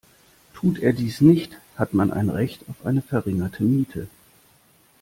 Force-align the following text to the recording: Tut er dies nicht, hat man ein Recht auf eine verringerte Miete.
Tut 0.55 0.79
er 0.79 0.93
dies 0.93 1.21
nicht, 1.21 1.57
hat 1.75 1.93
man 1.93 2.09
ein 2.09 2.29
Recht 2.31 2.61
auf 2.67 2.87
eine 2.87 3.03
verringerte 3.03 3.61
Miete. 3.61 4.07